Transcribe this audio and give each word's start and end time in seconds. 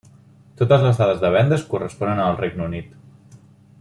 Totes 0.61 0.85
les 0.85 1.01
dades 1.01 1.21
de 1.25 1.31
vendes 1.35 1.67
corresponen 1.73 2.23
al 2.25 2.41
Regne 2.41 2.67
Unit. 2.71 3.01